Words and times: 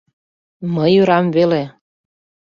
Мый 0.75 0.93
ӧрам 1.01 1.25
веле... 1.35 1.63